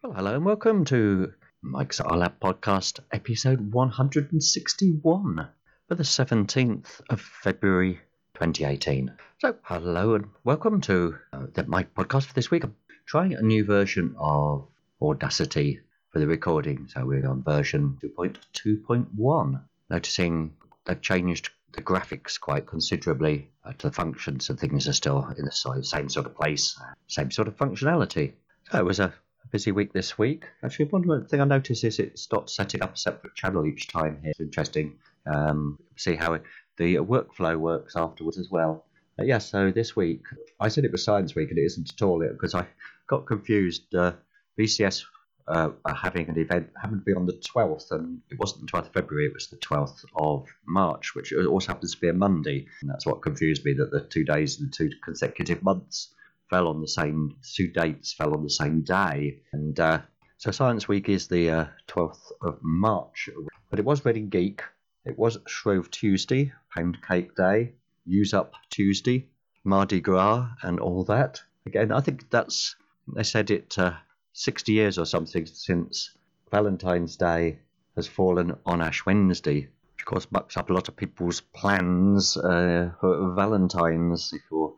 Well, 0.00 0.12
hello 0.12 0.36
and 0.36 0.44
welcome 0.44 0.84
to 0.86 1.32
Mike's 1.60 1.98
R 1.98 2.16
Lab 2.16 2.38
podcast, 2.38 3.00
episode 3.10 3.72
161 3.72 5.48
for 5.88 5.94
the 5.96 6.04
17th 6.04 7.00
of 7.10 7.20
February 7.20 7.94
2018. 8.34 9.12
So, 9.40 9.56
hello 9.62 10.14
and 10.14 10.26
welcome 10.44 10.80
to 10.82 11.18
uh, 11.32 11.46
the 11.52 11.66
Mike 11.66 11.94
podcast 11.94 12.26
for 12.26 12.34
this 12.34 12.48
week. 12.48 12.62
I'm 12.62 12.76
trying 13.06 13.34
a 13.34 13.42
new 13.42 13.64
version 13.64 14.14
of 14.20 14.68
Audacity 15.02 15.80
for 16.10 16.20
the 16.20 16.28
recording, 16.28 16.86
so 16.86 17.04
we're 17.04 17.28
on 17.28 17.42
version 17.42 17.98
2.2.1. 18.00 19.62
Noticing 19.90 20.54
they've 20.84 21.02
changed 21.02 21.50
the 21.72 21.82
graphics 21.82 22.38
quite 22.38 22.68
considerably. 22.68 23.50
Uh, 23.64 23.72
the 23.76 23.90
functions 23.90 24.48
and 24.48 24.60
things 24.60 24.86
are 24.86 24.92
still 24.92 25.26
in 25.36 25.44
the 25.44 25.82
same 25.82 26.08
sort 26.08 26.26
of 26.26 26.36
place, 26.36 26.80
same 27.08 27.32
sort 27.32 27.48
of 27.48 27.56
functionality. 27.56 28.34
So 28.70 28.78
it 28.78 28.84
was 28.84 29.00
a 29.00 29.12
busy 29.50 29.72
week 29.72 29.92
this 29.92 30.18
week. 30.18 30.44
Actually, 30.62 30.86
one 30.86 31.26
thing 31.26 31.40
I 31.40 31.44
noticed 31.44 31.84
is 31.84 31.98
it 31.98 32.18
stopped 32.18 32.50
setting 32.50 32.82
up 32.82 32.94
a 32.94 32.96
separate 32.96 33.34
channel 33.34 33.66
each 33.66 33.88
time 33.88 34.18
here. 34.22 34.30
It's 34.30 34.40
interesting. 34.40 34.98
Um, 35.26 35.78
see 35.96 36.16
how 36.16 36.34
it, 36.34 36.42
the 36.76 36.96
workflow 36.96 37.56
works 37.58 37.96
afterwards 37.96 38.38
as 38.38 38.50
well. 38.50 38.84
Uh, 39.18 39.24
yeah, 39.24 39.38
so 39.38 39.70
this 39.70 39.96
week, 39.96 40.22
I 40.60 40.68
said 40.68 40.84
it 40.84 40.92
was 40.92 41.04
Science 41.04 41.34
Week 41.34 41.50
and 41.50 41.58
it 41.58 41.64
isn't 41.64 41.92
at 41.92 42.02
all 42.02 42.20
because 42.20 42.54
I 42.54 42.66
got 43.06 43.26
confused. 43.26 43.94
Uh, 43.94 44.12
BCS 44.58 45.04
uh, 45.48 45.70
are 45.84 45.94
having 45.94 46.28
an 46.28 46.38
event 46.38 46.68
happened 46.80 47.00
to 47.00 47.04
be 47.04 47.14
on 47.14 47.26
the 47.26 47.32
12th, 47.32 47.90
and 47.90 48.20
it 48.30 48.38
wasn't 48.38 48.60
the 48.60 48.66
12th 48.66 48.86
of 48.86 48.92
February, 48.92 49.26
it 49.26 49.34
was 49.34 49.48
the 49.48 49.56
12th 49.56 50.04
of 50.16 50.46
March, 50.66 51.14
which 51.14 51.32
also 51.32 51.72
happens 51.72 51.94
to 51.94 52.00
be 52.00 52.08
a 52.08 52.12
Monday. 52.12 52.66
And 52.82 52.90
that's 52.90 53.06
what 53.06 53.22
confused 53.22 53.64
me 53.64 53.72
that 53.74 53.90
the 53.90 54.00
two 54.00 54.24
days, 54.24 54.60
and 54.60 54.68
the 54.68 54.76
two 54.76 54.90
consecutive 55.02 55.62
months 55.62 56.14
fell 56.50 56.68
on 56.68 56.80
the 56.80 56.88
same, 56.88 57.36
two 57.42 57.68
dates 57.68 58.12
fell 58.12 58.34
on 58.34 58.42
the 58.42 58.50
same 58.50 58.82
day. 58.82 59.40
And 59.52 59.78
uh, 59.78 60.00
so 60.36 60.50
Science 60.50 60.88
Week 60.88 61.08
is 61.08 61.28
the 61.28 61.50
uh, 61.50 61.66
12th 61.88 62.32
of 62.42 62.58
March, 62.62 63.28
but 63.70 63.78
it 63.78 63.84
was 63.84 64.04
Reading 64.04 64.28
Geek, 64.28 64.62
it 65.04 65.18
was 65.18 65.38
Shrove 65.46 65.90
Tuesday, 65.90 66.52
Pancake 66.74 67.34
Day, 67.34 67.74
Use 68.04 68.34
Up 68.34 68.54
Tuesday, 68.70 69.28
Mardi 69.64 70.00
Gras, 70.00 70.48
and 70.62 70.80
all 70.80 71.04
that. 71.04 71.40
Again, 71.66 71.92
I 71.92 72.00
think 72.00 72.30
that's, 72.30 72.76
they 73.14 73.22
said 73.22 73.50
it. 73.50 73.78
Uh, 73.78 73.94
60 74.38 74.72
years 74.72 74.98
or 74.98 75.04
something 75.04 75.46
since 75.46 76.16
Valentine's 76.52 77.16
Day 77.16 77.58
has 77.96 78.06
fallen 78.06 78.56
on 78.64 78.80
Ash 78.80 79.04
Wednesday, 79.04 79.62
which 79.62 80.00
of 80.00 80.04
course 80.04 80.30
mucks 80.30 80.56
up 80.56 80.70
a 80.70 80.72
lot 80.72 80.86
of 80.86 80.94
people's 80.94 81.40
plans 81.40 82.36
uh, 82.36 82.92
for 83.00 83.34
Valentine's 83.34 84.32
if 84.32 84.42
you're 84.48 84.74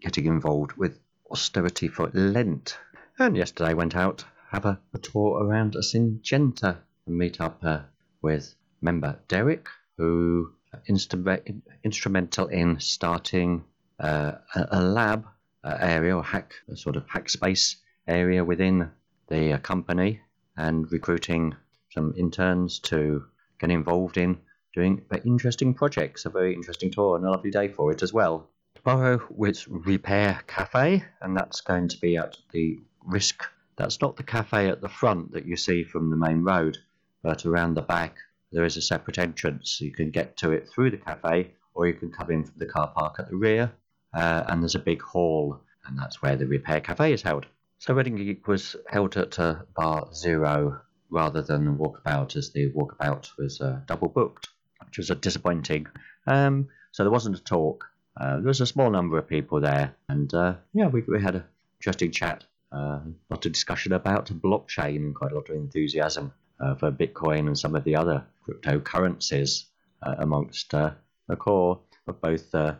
getting 0.00 0.26
involved 0.26 0.72
with 0.72 0.98
austerity 1.30 1.88
for 1.88 2.10
Lent. 2.12 2.78
And 3.18 3.36
yesterday 3.36 3.70
I 3.70 3.74
went 3.74 3.94
out, 3.94 4.24
have 4.50 4.64
a, 4.64 4.80
a 4.92 4.98
tour 4.98 5.42
around 5.42 5.74
Syngenta 5.74 6.78
and 7.06 7.16
meet 7.16 7.40
up 7.40 7.60
uh, 7.62 7.80
with 8.22 8.54
member 8.80 9.18
Derek, 9.28 9.68
who 9.96 10.52
instru- 10.88 11.62
instrumental 11.82 12.46
in 12.48 12.80
starting 12.80 13.64
uh, 14.00 14.32
a, 14.54 14.68
a, 14.72 14.82
lab 14.82 15.26
uh, 15.62 15.76
area 15.80 16.16
or 16.16 16.22
hack, 16.22 16.54
a 16.68 16.76
sort 16.76 16.96
of 16.96 17.04
hack 17.08 17.28
space 17.30 17.76
area 18.06 18.44
within 18.44 18.90
the 19.28 19.52
uh, 19.52 19.58
company 19.58 20.20
and 20.56 20.90
recruiting 20.90 21.54
some 21.92 22.12
interns 22.16 22.80
to 22.80 23.24
get 23.60 23.70
involved 23.70 24.16
in 24.16 24.38
doing 24.74 25.02
very 25.08 25.22
interesting 25.24 25.74
projects. 25.74 26.26
A 26.26 26.30
very 26.30 26.54
interesting 26.54 26.90
tour 26.90 27.16
and 27.16 27.24
a 27.24 27.30
lovely 27.30 27.50
day 27.50 27.68
for 27.68 27.92
it 27.92 28.02
as 28.02 28.12
well. 28.12 28.50
Tomorrow 28.84 29.26
with 29.30 29.66
Repair 29.66 30.42
Cafe, 30.46 31.02
and 31.22 31.34
that's 31.34 31.62
going 31.62 31.88
to 31.88 31.98
be 31.98 32.18
at 32.18 32.36
the 32.52 32.78
RISC. 33.08 33.40
That's 33.76 34.02
not 34.02 34.18
the 34.18 34.22
cafe 34.22 34.68
at 34.68 34.82
the 34.82 34.90
front 34.90 35.32
that 35.32 35.46
you 35.46 35.56
see 35.56 35.84
from 35.84 36.10
the 36.10 36.16
main 36.16 36.42
road, 36.42 36.76
but 37.22 37.46
around 37.46 37.74
the 37.74 37.80
back 37.80 38.16
there 38.52 38.62
is 38.62 38.76
a 38.76 38.82
separate 38.82 39.16
entrance. 39.16 39.80
You 39.80 39.90
can 39.90 40.10
get 40.10 40.36
to 40.38 40.50
it 40.52 40.68
through 40.68 40.90
the 40.90 40.98
cafe, 40.98 41.52
or 41.72 41.86
you 41.86 41.94
can 41.94 42.12
come 42.12 42.30
in 42.30 42.44
from 42.44 42.58
the 42.58 42.66
car 42.66 42.92
park 42.94 43.16
at 43.18 43.30
the 43.30 43.36
rear. 43.36 43.72
Uh, 44.12 44.44
and 44.48 44.62
there's 44.62 44.74
a 44.74 44.80
big 44.80 45.00
hall, 45.00 45.62
and 45.86 45.98
that's 45.98 46.20
where 46.20 46.36
the 46.36 46.46
Repair 46.46 46.82
Cafe 46.82 47.10
is 47.10 47.22
held. 47.22 47.46
So 47.78 47.94
Reading 47.94 48.16
Geek 48.16 48.46
was 48.46 48.76
held 48.86 49.16
at 49.16 49.38
uh, 49.38 49.62
Bar 49.74 50.12
Zero 50.12 50.82
rather 51.08 51.40
than 51.40 51.78
Walkabout, 51.78 52.36
as 52.36 52.50
the 52.50 52.70
Walkabout 52.72 53.30
was 53.38 53.62
uh, 53.62 53.80
double 53.86 54.08
booked, 54.08 54.50
which 54.84 54.98
was 54.98 55.08
disappointing. 55.22 55.86
Um, 56.26 56.68
so 56.92 57.02
there 57.02 57.10
wasn't 57.10 57.38
a 57.38 57.42
talk. 57.42 57.86
Uh, 58.16 58.36
there 58.36 58.48
was 58.48 58.60
a 58.60 58.66
small 58.66 58.90
number 58.90 59.18
of 59.18 59.28
people 59.28 59.60
there, 59.60 59.94
and 60.08 60.32
uh, 60.34 60.54
yeah, 60.72 60.86
we, 60.86 61.02
we 61.02 61.20
had 61.20 61.34
an 61.34 61.44
interesting 61.80 62.10
chat. 62.10 62.44
Uh, 62.72 63.00
a 63.00 63.14
lot 63.30 63.46
of 63.46 63.52
discussion 63.52 63.92
about 63.92 64.26
blockchain 64.42 65.14
quite 65.14 65.32
a 65.32 65.34
lot 65.34 65.48
of 65.48 65.56
enthusiasm 65.56 66.32
uh, 66.60 66.74
for 66.74 66.90
Bitcoin 66.90 67.46
and 67.46 67.58
some 67.58 67.74
of 67.74 67.84
the 67.84 67.96
other 67.96 68.24
cryptocurrencies 68.46 69.64
amongst 70.02 70.70
the 70.70 70.94
core 71.38 71.80
of 72.06 72.20
both 72.20 72.50
the 72.50 72.76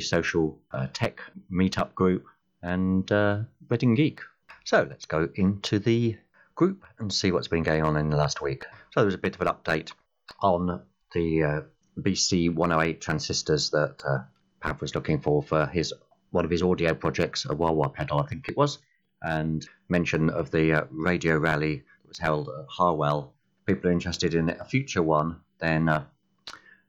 social 0.00 0.58
tech 0.92 1.20
meetup 1.52 1.94
group 1.94 2.26
and 2.62 3.10
Reading 3.68 3.94
Geek. 3.94 4.20
So 4.64 4.86
let's 4.88 5.04
go 5.04 5.28
into 5.34 5.78
the 5.78 6.16
group 6.54 6.84
and 6.98 7.12
see 7.12 7.32
what's 7.32 7.48
been 7.48 7.62
going 7.62 7.82
on 7.82 7.96
in 7.96 8.10
the 8.10 8.16
last 8.16 8.40
week. 8.40 8.64
So 8.92 9.00
there 9.00 9.06
was 9.06 9.14
a 9.14 9.18
bit 9.18 9.34
of 9.34 9.40
an 9.42 9.48
update 9.48 9.92
on 10.40 10.82
the 11.12 11.42
uh, 11.42 11.60
BC 12.00 12.54
108 12.54 13.00
transistors 13.00 13.70
that 13.70 14.26
Pav 14.64 14.80
was 14.80 14.94
looking 14.94 15.20
for 15.20 15.42
for 15.42 15.66
his 15.66 15.92
one 16.30 16.46
of 16.46 16.50
his 16.50 16.62
audio 16.62 16.94
projects, 16.94 17.44
a 17.44 17.54
wah 17.54 17.70
wah 17.70 17.88
pedal, 17.88 18.20
I 18.20 18.26
think 18.26 18.48
it 18.48 18.56
was, 18.56 18.78
and 19.20 19.68
mention 19.90 20.30
of 20.30 20.50
the 20.50 20.72
uh, 20.72 20.84
radio 20.90 21.36
rally 21.36 21.76
that 21.76 22.08
was 22.08 22.18
held 22.18 22.48
at 22.48 22.64
Harwell. 22.68 23.34
If 23.60 23.66
people 23.66 23.90
are 23.90 23.92
interested 23.92 24.34
in 24.34 24.48
a 24.48 24.64
future 24.64 25.02
one, 25.02 25.42
then 25.58 25.90
uh, 25.90 26.06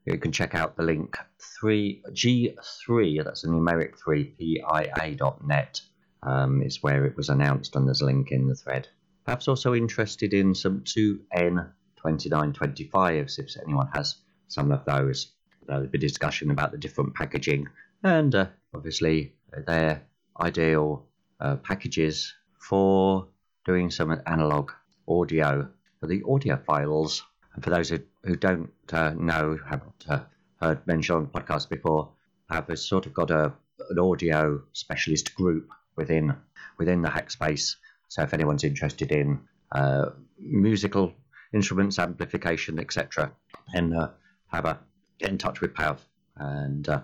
you 0.06 0.16
can 0.16 0.32
check 0.32 0.54
out 0.54 0.76
the 0.76 0.84
link 0.84 1.18
3G3, 1.62 3.22
that's 3.22 3.44
a 3.44 3.48
numeric 3.48 3.98
3, 4.02 4.24
PIA.net 4.24 5.82
um, 6.22 6.62
is 6.62 6.82
where 6.82 7.04
it 7.04 7.14
was 7.16 7.28
announced, 7.28 7.76
and 7.76 7.86
there's 7.86 8.00
a 8.00 8.06
link 8.06 8.32
in 8.32 8.48
the 8.48 8.54
thread. 8.54 8.88
Perhaps 9.26 9.48
also 9.48 9.74
interested 9.74 10.32
in 10.32 10.54
some 10.54 10.80
2N2925s 10.80 13.38
if 13.38 13.54
anyone 13.62 13.90
has 13.92 14.16
some 14.48 14.72
of 14.72 14.86
those. 14.86 15.35
There'll 15.66 15.86
be 15.86 15.98
discussion 15.98 16.50
about 16.50 16.72
the 16.72 16.78
different 16.78 17.14
packaging 17.14 17.68
and 18.02 18.34
uh, 18.34 18.46
obviously 18.74 19.32
their 19.66 20.02
ideal 20.40 21.06
uh, 21.40 21.56
packages 21.56 22.34
for 22.58 23.26
doing 23.64 23.90
some 23.90 24.20
analog 24.26 24.72
audio 25.08 25.68
for 26.00 26.06
the 26.06 26.20
audiophiles. 26.22 27.22
And 27.54 27.64
for 27.64 27.70
those 27.70 27.88
who, 27.88 27.98
who 28.24 28.36
don't 28.36 28.70
uh, 28.92 29.10
know, 29.16 29.58
haven't 29.68 30.04
uh, 30.08 30.20
heard 30.60 30.86
mentioned 30.86 31.16
on 31.16 31.22
the 31.24 31.40
podcast 31.40 31.68
before, 31.68 32.10
I've 32.48 32.78
sort 32.78 33.06
of 33.06 33.14
got 33.14 33.30
a, 33.30 33.52
an 33.90 33.98
audio 33.98 34.62
specialist 34.72 35.34
group 35.34 35.68
within 35.96 36.34
within 36.78 37.02
the 37.02 37.10
hack 37.10 37.30
space. 37.30 37.76
So 38.08 38.22
if 38.22 38.34
anyone's 38.34 38.64
interested 38.64 39.10
in 39.10 39.40
uh, 39.72 40.10
musical 40.38 41.12
instruments, 41.52 41.98
amplification, 41.98 42.78
etc., 42.78 43.32
then 43.72 43.94
uh, 43.94 44.10
have 44.48 44.66
a 44.66 44.78
get 45.18 45.30
in 45.30 45.38
touch 45.38 45.60
with 45.60 45.74
Pav 45.74 46.00
and 46.36 46.88
uh, 46.88 47.00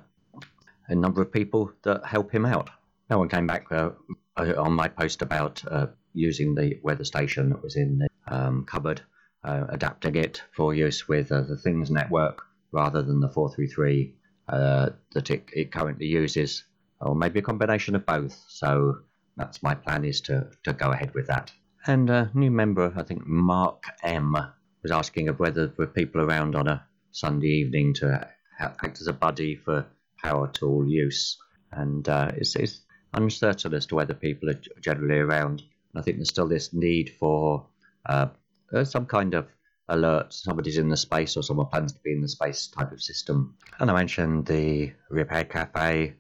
a 0.89 0.95
number 0.95 1.23
of 1.23 1.33
people 1.33 1.73
that 1.83 2.05
help 2.05 2.33
him 2.33 2.45
out. 2.45 2.71
No 3.11 3.19
one 3.19 3.29
came 3.29 3.47
back 3.47 3.71
uh, 3.71 3.91
on 4.37 4.73
my 4.73 4.89
post 4.89 5.23
about 5.23 5.63
uh, 5.71 5.87
using 6.15 6.55
the 6.55 6.79
weather 6.83 7.05
station 7.05 7.51
that 7.51 7.63
was 7.63 7.77
in 7.77 7.99
the 7.99 8.09
um, 8.27 8.65
cupboard, 8.65 9.01
uh, 9.45 9.67
adapting 9.69 10.17
it 10.17 10.43
for 10.53 10.75
use 10.75 11.09
with 11.09 11.29
the 11.29 11.57
Things 11.57 11.91
network 11.91 12.43
rather 12.73 13.03
than 13.03 13.21
the 13.21 13.29
433 13.29 14.15
that 14.49 15.31
it, 15.31 15.49
it 15.53 15.73
currently 15.73 16.07
uses 16.07 16.65
or 17.03 17.15
maybe 17.15 17.41
a 17.41 17.43
combination 17.43 17.95
of 17.95 18.07
both. 18.07 18.45
So 18.49 18.99
that's 19.37 19.63
my 19.63 19.75
plan 19.75 20.05
is 20.05 20.21
to, 20.23 20.49
to 20.65 20.73
go 20.73 20.93
ahead 20.93 21.15
with 21.15 21.27
that. 21.27 21.53
And 21.87 22.09
a 22.11 22.31
new 22.33 22.51
member, 22.51 22.93
I 22.97 23.03
think 23.03 23.27
Mark 23.27 23.85
M, 24.03 24.37
was 24.83 24.93
asking 24.93 25.29
of 25.29 25.39
whether 25.39 25.67
there 25.67 25.75
were 25.77 25.87
people 25.87 26.21
around 26.21 26.55
on 26.55 26.69
a 26.69 26.85
Sunday 27.13 27.49
evening 27.49 27.95
to 27.95 28.29
act 28.59 29.01
as 29.01 29.07
a 29.07 29.13
buddy 29.13 29.57
for 29.57 29.87
power 30.23 30.49
tool 30.49 30.89
use. 30.89 31.39
And 31.71 32.09
uh, 32.09 32.33
it's, 32.37 32.57
it's 32.57 32.81
uncertain 33.15 33.75
as 33.75 33.87
to 33.87 33.95
whether 33.95 34.15
people 34.15 34.51
are 34.51 34.61
generally 34.81 35.19
around. 35.19 35.63
I 35.95 36.03
think 36.03 36.17
there's 36.17 36.31
still 36.31 36.49
this 36.49 36.73
need 36.73 37.15
for 37.19 37.67
uh, 38.07 38.29
uh, 38.73 38.85
some 38.85 39.07
kind 39.07 39.35
of 39.35 39.47
alert 39.89 40.33
somebody's 40.33 40.79
in 40.79 40.89
the 40.89 40.97
space 40.97 41.37
or 41.37 41.43
someone 41.43 41.67
plans 41.67 41.93
to 41.93 42.01
be 42.01 42.13
in 42.13 42.23
the 42.23 42.29
space 42.29 42.69
type 42.69 42.93
of 42.93 43.03
system. 43.03 43.57
And 43.79 43.91
I 43.91 43.95
mentioned 43.95 44.47
the 44.47 44.93
Repair 45.11 45.45
Cafe 45.45 46.15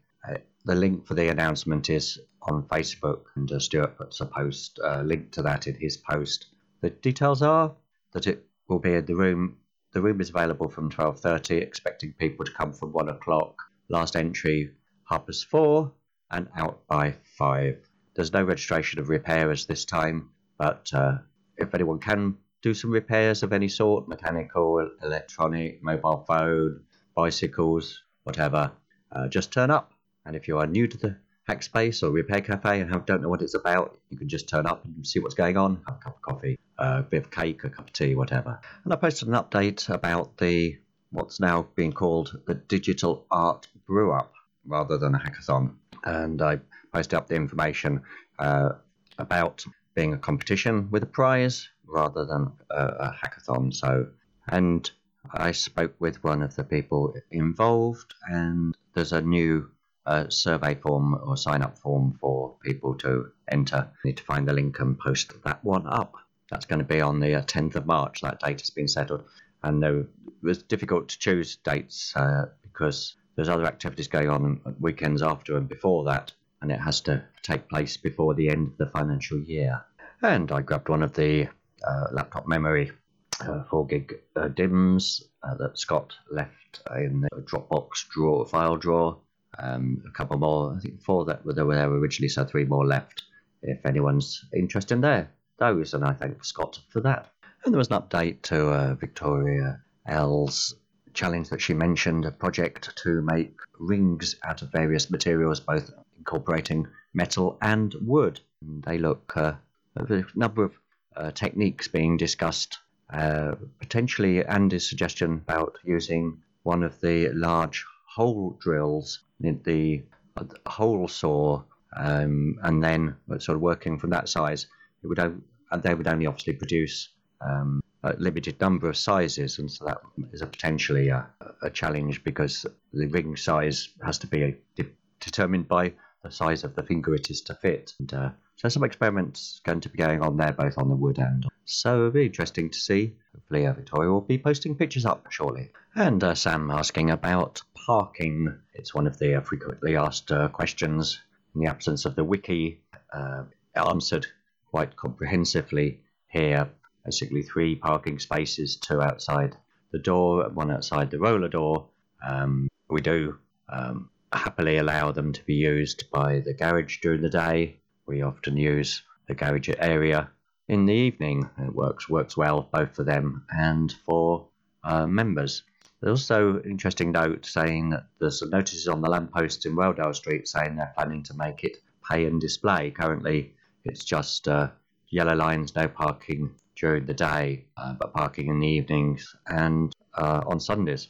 the 0.64 0.74
link 0.74 1.06
for 1.06 1.14
the 1.14 1.28
announcement 1.28 1.90
is 1.90 2.18
on 2.42 2.62
Facebook, 2.64 3.22
and 3.34 3.50
uh, 3.50 3.58
Stuart 3.58 3.96
puts 3.96 4.20
a 4.20 4.26
post 4.26 4.78
uh, 4.82 5.02
link 5.02 5.32
to 5.32 5.42
that 5.42 5.66
in 5.66 5.74
his 5.74 5.96
post. 5.96 6.46
The 6.80 6.90
details 6.90 7.42
are 7.42 7.74
that 8.12 8.26
it 8.26 8.46
will 8.68 8.78
be 8.78 8.94
in 8.94 9.06
the 9.06 9.14
room. 9.14 9.56
The 9.92 10.00
room 10.00 10.20
is 10.22 10.30
available 10.30 10.68
from 10.68 10.90
12:30, 10.90 11.60
expecting 11.60 12.14
people 12.14 12.46
to 12.46 12.52
come 12.52 12.72
from 12.72 12.92
one 12.92 13.10
o'clock. 13.10 13.62
Last 13.88 14.16
entry 14.16 14.74
half 15.04 15.26
past 15.26 15.46
four, 15.46 15.92
and 16.30 16.48
out 16.56 16.86
by 16.86 17.16
five. 17.36 17.86
There's 18.14 18.32
no 18.32 18.42
registration 18.42 19.00
of 19.00 19.10
repairers 19.10 19.66
this 19.66 19.84
time, 19.84 20.30
But 20.56 20.90
uh, 20.94 21.18
if 21.56 21.74
anyone 21.74 21.98
can 21.98 22.38
do 22.62 22.72
some 22.72 22.90
repairs 22.90 23.42
of 23.42 23.52
any 23.52 23.68
sort, 23.68 24.08
mechanical, 24.08 24.90
electronic, 25.02 25.82
mobile 25.82 26.24
phone, 26.26 26.84
bicycles, 27.14 28.02
whatever, 28.24 28.72
uh, 29.10 29.28
just 29.28 29.52
turn 29.52 29.70
up. 29.70 29.92
And 30.24 30.36
if 30.36 30.48
you 30.48 30.58
are 30.58 30.66
new 30.66 30.86
to 30.86 30.96
the 30.96 31.16
Hackspace 31.52 32.02
or 32.02 32.10
Repair 32.10 32.40
Cafe 32.40 32.80
and 32.80 32.90
have, 32.90 33.06
don't 33.06 33.22
know 33.22 33.28
what 33.28 33.42
it's 33.42 33.54
about, 33.54 33.98
you 34.10 34.16
can 34.16 34.28
just 34.28 34.48
turn 34.48 34.66
up 34.66 34.84
and 34.84 35.06
see 35.06 35.18
what's 35.18 35.34
going 35.34 35.56
on, 35.56 35.80
have 35.86 35.96
a 35.96 35.98
cup 35.98 36.16
of 36.16 36.22
coffee, 36.22 36.58
a 36.78 37.02
bit 37.02 37.24
of 37.24 37.30
cake, 37.30 37.64
a 37.64 37.70
cup 37.70 37.86
of 37.86 37.92
tea, 37.92 38.14
whatever. 38.14 38.60
And 38.84 38.92
I 38.92 38.96
posted 38.96 39.28
an 39.28 39.34
update 39.34 39.88
about 39.88 40.36
the 40.38 40.78
what's 41.10 41.40
now 41.40 41.66
being 41.74 41.92
called 41.92 42.40
the 42.46 42.54
Digital 42.54 43.26
Art 43.30 43.68
Brew 43.86 44.12
Up 44.12 44.32
rather 44.66 44.96
than 44.96 45.14
a 45.14 45.18
hackathon. 45.18 45.74
And 46.04 46.40
I 46.40 46.60
posted 46.92 47.18
up 47.18 47.28
the 47.28 47.34
information 47.34 48.02
uh, 48.38 48.70
about 49.18 49.64
being 49.94 50.14
a 50.14 50.18
competition 50.18 50.90
with 50.90 51.02
a 51.02 51.06
prize 51.06 51.68
rather 51.86 52.24
than 52.24 52.52
a, 52.70 52.84
a 52.84 53.16
hackathon. 53.22 53.74
So, 53.74 54.06
and 54.48 54.90
I 55.30 55.52
spoke 55.52 55.94
with 55.98 56.24
one 56.24 56.42
of 56.42 56.56
the 56.56 56.64
people 56.64 57.14
involved, 57.30 58.14
and 58.28 58.74
there's 58.94 59.12
a 59.12 59.20
new 59.20 59.70
uh, 60.06 60.28
survey 60.28 60.74
form 60.74 61.18
or 61.22 61.36
sign 61.36 61.62
up 61.62 61.78
form 61.78 62.18
for 62.20 62.56
people 62.62 62.94
to 62.96 63.32
enter. 63.50 63.90
You 64.04 64.10
need 64.10 64.16
to 64.18 64.24
find 64.24 64.46
the 64.46 64.52
link 64.52 64.78
and 64.80 64.98
post 64.98 65.32
that 65.44 65.64
one 65.64 65.86
up. 65.86 66.14
That's 66.50 66.66
going 66.66 66.80
to 66.80 66.84
be 66.84 67.00
on 67.00 67.20
the 67.20 67.28
10th 67.28 67.76
uh, 67.76 67.80
of 67.80 67.86
March. 67.86 68.20
That 68.20 68.40
date 68.40 68.60
has 68.60 68.70
been 68.70 68.88
settled. 68.88 69.24
And 69.62 69.82
it 69.84 70.06
was 70.42 70.62
difficult 70.62 71.08
to 71.08 71.18
choose 71.18 71.56
dates 71.56 72.14
uh, 72.16 72.46
because 72.62 73.16
there's 73.36 73.48
other 73.48 73.66
activities 73.66 74.08
going 74.08 74.28
on 74.28 74.60
weekends 74.80 75.22
after 75.22 75.56
and 75.56 75.68
before 75.68 76.04
that, 76.04 76.32
and 76.60 76.70
it 76.70 76.80
has 76.80 77.00
to 77.02 77.24
take 77.42 77.68
place 77.68 77.96
before 77.96 78.34
the 78.34 78.48
end 78.48 78.68
of 78.68 78.78
the 78.78 78.86
financial 78.86 79.38
year. 79.38 79.84
And 80.20 80.50
I 80.52 80.60
grabbed 80.60 80.88
one 80.88 81.02
of 81.02 81.14
the 81.14 81.48
uh, 81.86 82.06
laptop 82.12 82.46
memory 82.46 82.92
uh, 83.40 83.64
4 83.64 83.86
gig 83.86 84.14
uh, 84.36 84.48
DIMMs 84.48 85.24
uh, 85.42 85.54
that 85.56 85.78
Scott 85.78 86.14
left 86.30 86.82
in 86.96 87.22
the 87.22 87.42
Dropbox 87.42 88.08
drawer, 88.08 88.46
file 88.46 88.76
drawer. 88.76 89.18
Um, 89.58 90.02
a 90.06 90.10
couple 90.10 90.38
more, 90.38 90.74
I 90.76 90.80
think 90.80 91.02
four 91.02 91.24
that 91.26 91.44
were 91.44 91.52
there 91.52 91.68
originally, 91.88 92.28
so 92.28 92.44
three 92.44 92.64
more 92.64 92.86
left. 92.86 93.22
If 93.62 93.84
anyone's 93.86 94.44
interested 94.54 94.94
in 94.94 95.00
there, 95.02 95.30
those, 95.58 95.94
and 95.94 96.04
I 96.04 96.12
thank 96.14 96.44
Scott 96.44 96.80
for 96.88 97.00
that. 97.00 97.30
And 97.64 97.72
there 97.72 97.78
was 97.78 97.90
an 97.90 98.00
update 98.00 98.42
to 98.42 98.70
uh, 98.70 98.94
Victoria 98.94 99.80
L's 100.06 100.74
challenge 101.14 101.50
that 101.50 101.60
she 101.60 101.74
mentioned, 101.74 102.24
a 102.24 102.30
project 102.30 102.96
to 103.04 103.20
make 103.22 103.54
rings 103.78 104.36
out 104.42 104.62
of 104.62 104.72
various 104.72 105.10
materials, 105.10 105.60
both 105.60 105.90
incorporating 106.18 106.88
metal 107.14 107.58
and 107.60 107.94
wood. 108.00 108.40
And 108.62 108.82
they 108.82 108.98
look 108.98 109.36
uh, 109.36 109.54
a 109.96 110.24
number 110.34 110.64
of 110.64 110.72
uh, 111.14 111.30
techniques 111.30 111.88
being 111.88 112.16
discussed 112.16 112.78
uh, 113.12 113.54
potentially 113.78 114.44
Andy's 114.44 114.88
suggestion 114.88 115.34
about 115.34 115.78
using 115.84 116.42
one 116.62 116.82
of 116.82 116.98
the 117.00 117.28
large 117.34 117.84
hole 118.14 118.58
drills 118.60 119.20
the 119.64 120.02
uh, 120.36 120.44
hole 120.66 121.08
saw 121.08 121.62
um, 121.96 122.58
and 122.62 122.82
then 122.82 123.16
sort 123.38 123.56
of 123.56 123.60
working 123.60 123.98
from 123.98 124.10
that 124.10 124.28
size, 124.28 124.66
it 125.02 125.06
would 125.06 125.18
have, 125.18 125.34
they 125.82 125.94
would 125.94 126.06
only 126.06 126.26
obviously 126.26 126.54
produce 126.54 127.08
um, 127.40 127.82
a 128.02 128.14
limited 128.18 128.60
number 128.60 128.88
of 128.88 128.96
sizes, 128.96 129.58
and 129.58 129.70
so 129.70 129.84
that 129.84 130.00
is 130.32 130.42
a 130.42 130.46
potentially 130.46 131.08
a, 131.08 131.28
a 131.62 131.70
challenge 131.70 132.24
because 132.24 132.66
the 132.92 133.06
ring 133.06 133.36
size 133.36 133.88
has 134.04 134.18
to 134.18 134.26
be 134.26 134.56
de- 134.76 134.90
determined 135.20 135.68
by 135.68 135.92
the 136.22 136.30
size 136.30 136.64
of 136.64 136.74
the 136.74 136.82
finger 136.82 137.14
it 137.14 137.30
is 137.30 137.42
to 137.42 137.54
fit. 137.54 137.92
And, 137.98 138.12
uh, 138.12 138.30
so 138.62 138.68
some 138.68 138.84
experiments 138.84 139.60
going 139.64 139.80
to 139.80 139.88
be 139.88 139.98
going 139.98 140.22
on 140.22 140.36
there, 140.36 140.52
both 140.52 140.78
on 140.78 140.88
the 140.88 140.94
wood 140.94 141.18
and 141.18 141.44
so 141.64 141.96
it'll 141.96 142.10
be 142.12 142.26
interesting 142.26 142.70
to 142.70 142.78
see. 142.78 143.16
Hopefully, 143.34 143.66
uh, 143.66 143.72
Victoria 143.72 144.12
will 144.12 144.20
be 144.20 144.38
posting 144.38 144.76
pictures 144.76 145.04
up 145.04 145.32
shortly. 145.32 145.70
And 145.96 146.22
uh, 146.22 146.36
Sam 146.36 146.70
asking 146.70 147.10
about 147.10 147.60
parking. 147.86 148.56
It's 148.72 148.94
one 148.94 149.08
of 149.08 149.18
the 149.18 149.34
uh, 149.34 149.40
frequently 149.40 149.96
asked 149.96 150.30
uh, 150.30 150.46
questions. 150.46 151.18
In 151.56 151.62
the 151.62 151.70
absence 151.70 152.04
of 152.04 152.14
the 152.14 152.22
wiki, 152.22 152.82
uh, 153.12 153.44
answered 153.74 154.28
quite 154.70 154.94
comprehensively 154.94 156.00
here. 156.28 156.70
Basically, 157.04 157.42
three 157.42 157.74
parking 157.74 158.20
spaces, 158.20 158.76
two 158.76 159.02
outside 159.02 159.56
the 159.90 159.98
door, 159.98 160.48
one 160.50 160.70
outside 160.70 161.10
the 161.10 161.18
roller 161.18 161.48
door. 161.48 161.88
Um, 162.24 162.68
we 162.88 163.00
do 163.00 163.38
um, 163.68 164.10
happily 164.32 164.76
allow 164.76 165.10
them 165.10 165.32
to 165.32 165.42
be 165.42 165.54
used 165.54 166.04
by 166.12 166.38
the 166.38 166.54
garage 166.54 167.00
during 167.00 167.22
the 167.22 167.28
day. 167.28 167.80
We 168.12 168.20
often 168.20 168.58
use 168.58 169.02
the 169.26 169.34
garage 169.34 169.70
area 169.78 170.30
in 170.68 170.84
the 170.84 170.92
evening. 170.92 171.48
It 171.56 171.74
works 171.74 172.10
works 172.10 172.36
well 172.36 172.68
both 172.70 172.94
for 172.94 173.04
them 173.04 173.46
and 173.48 173.90
for 174.04 174.48
uh, 174.84 175.06
members. 175.06 175.62
There's 175.98 176.20
also 176.20 176.56
an 176.58 176.70
interesting 176.70 177.12
note 177.12 177.46
saying 177.46 177.88
that 177.90 178.04
there's 178.18 178.40
some 178.40 178.50
notices 178.50 178.86
on 178.86 179.00
the 179.00 179.08
lampposts 179.08 179.64
in 179.64 179.76
Weldale 179.76 180.14
Street 180.14 180.46
saying 180.46 180.76
they're 180.76 180.92
planning 180.94 181.22
to 181.22 181.34
make 181.34 181.64
it 181.64 181.78
pay 182.06 182.26
and 182.26 182.38
display. 182.38 182.90
Currently, 182.90 183.54
it's 183.86 184.04
just 184.04 184.46
uh, 184.46 184.68
yellow 185.08 185.34
lines, 185.34 185.74
no 185.74 185.88
parking 185.88 186.54
during 186.76 187.06
the 187.06 187.14
day, 187.14 187.64
uh, 187.78 187.94
but 187.94 188.12
parking 188.12 188.48
in 188.48 188.60
the 188.60 188.68
evenings 188.68 189.34
and 189.46 189.90
uh, 190.12 190.42
on 190.46 190.60
Sundays. 190.60 191.08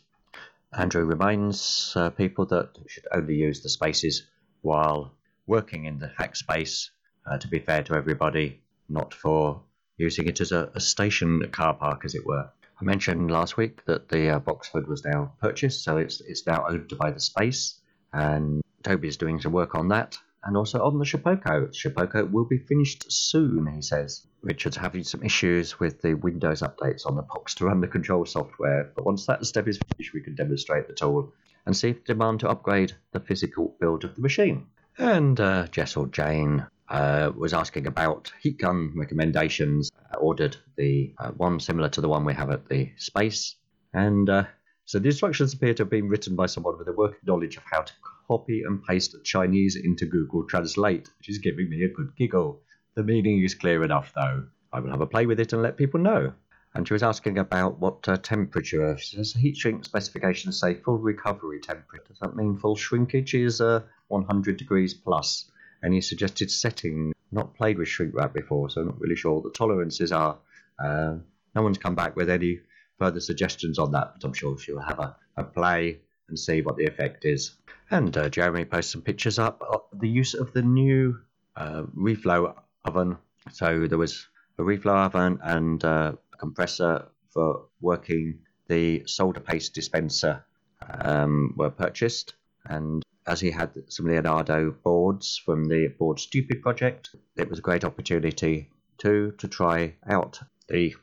Andrew 0.72 1.04
reminds 1.04 1.94
uh, 1.96 2.10
people 2.10 2.46
that 2.46 2.78
should 2.87 3.08
only 3.12 3.34
use 3.34 3.60
the 3.60 3.69
spaces 3.69 4.22
while 4.60 5.12
working 5.46 5.84
in 5.84 5.98
the 5.98 6.12
hack 6.16 6.36
space, 6.36 6.90
uh, 7.26 7.38
to 7.38 7.48
be 7.48 7.58
fair 7.58 7.82
to 7.84 7.94
everybody, 7.94 8.60
not 8.88 9.14
for 9.14 9.62
using 9.96 10.26
it 10.26 10.40
as 10.40 10.52
a, 10.52 10.70
a, 10.74 10.80
station 10.80 11.48
car 11.50 11.74
park, 11.74 12.04
as 12.04 12.14
it 12.14 12.26
were. 12.26 12.50
I 12.80 12.84
mentioned 12.84 13.30
last 13.30 13.56
week 13.56 13.84
that 13.84 14.08
the 14.08 14.30
uh, 14.30 14.40
Boxford 14.40 14.88
was 14.88 15.04
now 15.04 15.34
purchased, 15.40 15.84
so 15.84 15.98
it's, 15.98 16.20
it's 16.20 16.46
now 16.46 16.66
owned 16.68 16.92
by 16.98 17.10
the 17.10 17.20
space, 17.20 17.78
and 18.12 18.62
Toby 18.82 19.08
is 19.08 19.16
doing 19.16 19.40
some 19.40 19.52
work 19.52 19.74
on 19.74 19.88
that 19.88 20.16
and 20.44 20.56
also 20.56 20.82
on 20.82 20.98
the 20.98 21.04
Shapeoko. 21.04 21.70
Shapeoko 21.70 22.30
will 22.30 22.44
be 22.44 22.58
finished 22.58 23.12
soon, 23.12 23.66
he 23.72 23.82
says. 23.82 24.26
Richard's 24.42 24.76
having 24.76 25.04
some 25.04 25.22
issues 25.22 25.78
with 25.78 26.02
the 26.02 26.14
Windows 26.14 26.62
updates 26.62 27.06
on 27.06 27.14
the 27.14 27.22
box 27.22 27.54
to 27.56 27.66
run 27.66 27.80
the 27.80 27.86
control 27.86 28.26
software, 28.26 28.90
but 28.96 29.06
once 29.06 29.26
that 29.26 29.46
step 29.46 29.68
is 29.68 29.78
finished, 29.78 30.12
we 30.12 30.20
can 30.20 30.34
demonstrate 30.34 30.88
the 30.88 30.94
tool 30.94 31.32
and 31.64 31.76
see 31.76 31.90
if 31.90 32.04
the 32.04 32.14
demand 32.14 32.40
to 32.40 32.48
upgrade 32.48 32.92
the 33.12 33.20
physical 33.20 33.76
build 33.78 34.02
of 34.02 34.16
the 34.16 34.20
machine. 34.20 34.66
And 34.98 35.40
uh, 35.40 35.66
Jess 35.68 35.96
or 35.96 36.06
Jane 36.08 36.66
uh, 36.88 37.32
was 37.34 37.54
asking 37.54 37.86
about 37.86 38.32
heat 38.40 38.58
gun 38.58 38.92
recommendations. 38.94 39.90
I 40.12 40.16
ordered 40.16 40.56
the 40.76 41.14
uh, 41.18 41.30
one 41.30 41.61
similar 41.61 41.88
to 41.90 42.00
the 42.00 42.08
one 42.08 42.25
we 42.25 42.34
have 42.34 42.50
at 42.50 42.68
the 42.68 42.90
space, 42.96 43.56
and 43.94 44.28
uh, 44.28 44.44
so 44.84 44.99
the 44.99 45.08
instructions 45.08 45.54
appear 45.54 45.75
to 45.75 45.82
have 45.82 45.90
been 45.90 46.08
written 46.08 46.37
by 46.37 46.46
someone 46.46 46.76
with 46.78 46.88
a 46.88 46.92
working 46.92 47.20
knowledge 47.25 47.56
of 47.56 47.62
how 47.64 47.82
to 47.82 47.92
copy 48.28 48.62
and 48.62 48.84
paste 48.84 49.16
Chinese 49.25 49.76
into 49.76 50.06
Google 50.06 50.44
Translate, 50.46 51.08
which 51.18 51.28
is 51.28 51.38
giving 51.38 51.70
me 51.70 51.84
a 51.84 51.88
good 51.88 52.14
giggle. 52.16 52.61
The 52.94 53.02
meaning 53.02 53.42
is 53.42 53.54
clear 53.54 53.82
enough, 53.84 54.12
though. 54.14 54.44
I 54.72 54.80
will 54.80 54.90
have 54.90 55.00
a 55.00 55.06
play 55.06 55.26
with 55.26 55.40
it 55.40 55.52
and 55.52 55.62
let 55.62 55.76
people 55.76 56.00
know. 56.00 56.32
And 56.75 56.88
she 56.88 56.94
was 56.94 57.02
asking 57.02 57.38
about 57.38 57.78
what 57.78 58.08
uh, 58.08 58.16
temperature. 58.16 58.96
Says 58.99 59.34
heat 59.34 59.56
shrink 59.56 59.84
specifications 59.84 60.58
say 60.61 60.75
full 60.75 60.99
recovery 60.99 61.61
temperature. 61.61 62.04
Does 62.08 62.18
that 62.20 62.37
mean 62.37 62.56
full 62.56 62.76
shrinkage 62.76 63.34
is 63.34 63.61
uh, 63.61 63.82
100 64.12 64.57
degrees 64.57 64.95
plus? 64.95 65.50
Any 65.85 66.00
suggested 66.00 66.50
setting? 66.50 67.12
Not 67.33 67.54
played 67.54 67.78
with 67.78 67.88
shrink 67.88 68.14
wrap 68.14 68.35
before, 68.35 68.71
so 68.71 68.83
I'm 68.83 68.88
not 68.88 69.00
really 69.00 69.16
sure 69.16 69.35
what 69.35 69.45
the 69.45 69.50
tolerances 69.50 70.12
are. 70.12 70.38
Uh, 70.78 71.16
no 71.54 71.62
one's 71.62 71.78
come 71.78 71.95
back 71.95 72.14
with 72.14 72.31
any 72.31 72.61
further 72.99 73.21
suggestions 73.21 73.78
on 73.78 73.92
that, 73.92 74.14
but 74.14 74.25
I'm 74.25 74.35
sure 74.35 74.59
she'll 74.59 74.81
have 74.81 74.99
a, 74.99 75.16
a 75.37 75.45
play 75.45 76.00
and 76.28 76.38
see 76.38 76.62
what 76.62 76.76
the 76.76 76.87
effect 76.87 77.25
is. 77.25 77.54
And 77.90 78.16
uh, 78.16 78.28
Jeremy 78.28 78.64
posted 78.64 78.92
some 78.92 79.02
pictures 79.02 79.38
up 79.38 79.62
of 79.62 79.83
the 80.00 80.09
use 80.09 80.35
of 80.35 80.52
the 80.52 80.62
new 80.62 81.19
uh, 81.57 81.83
reflow 81.97 82.54
oven. 82.85 83.19
So 83.52 83.87
there 83.87 83.99
was 83.99 84.26
a 84.59 84.62
reflow 84.62 85.07
oven 85.07 85.38
and 85.42 85.85
uh, 85.85 86.12
a 86.33 86.37
compressor 86.37 87.09
for 87.31 87.66
working 87.81 88.38
the 88.69 89.02
solder 89.07 89.40
paste 89.40 89.75
dispenser 89.75 90.45
um, 91.00 91.54
were 91.57 91.71
purchased. 91.71 92.35
And 92.64 93.01
as 93.26 93.41
he 93.41 93.50
had 93.50 93.71
some 93.88 94.07
Leonardo 94.07 94.71
boards 94.71 95.37
from 95.37 95.64
the 95.67 95.88
Board 95.88 96.19
Stupid 96.19 96.62
project, 96.62 97.14
it 97.37 97.49
was 97.49 97.59
a 97.59 97.62
great 97.62 97.85
opportunity 97.85 98.71
to 98.99 99.33
to 99.38 99.49
try 99.49 99.95
out 100.09 100.41
the 100.69 100.95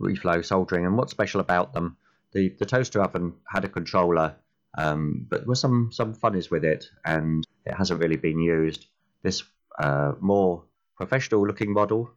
reflow 0.00 0.44
soldering. 0.44 0.86
And 0.86 0.96
what's 0.96 1.12
special 1.12 1.40
about 1.40 1.72
them? 1.72 1.96
The 2.32 2.50
the 2.58 2.66
toaster 2.66 3.02
oven 3.02 3.34
had 3.48 3.64
a 3.64 3.68
controller 3.68 4.36
um, 4.76 5.26
but 5.28 5.40
there 5.40 5.48
were 5.48 5.54
some 5.54 5.90
some 5.92 6.14
funnies 6.14 6.50
with 6.50 6.64
it, 6.64 6.90
and 7.04 7.46
it 7.66 7.74
hasn't 7.74 8.00
really 8.00 8.16
been 8.16 8.38
used. 8.38 8.86
This 9.22 9.42
uh, 9.78 10.12
more 10.20 10.64
professional 10.96 11.46
looking 11.46 11.72
model 11.72 12.10